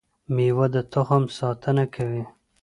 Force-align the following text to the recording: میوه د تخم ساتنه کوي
میوه 0.35 0.65
د 0.73 0.77
تخم 0.93 1.23
ساتنه 1.37 1.85
کوي 1.95 2.23